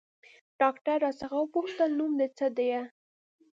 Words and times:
ډاکتر 0.61 0.95
راڅخه 1.03 1.37
وپوښتل 1.39 1.89
نوم 1.99 2.11
دې 2.19 2.27
څه 2.37 2.47
ديه. 2.57 2.81